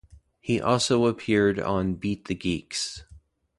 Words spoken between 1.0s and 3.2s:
appeared on "Beat the Geeks".